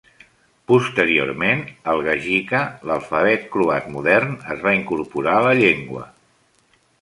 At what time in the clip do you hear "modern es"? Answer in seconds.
3.97-4.65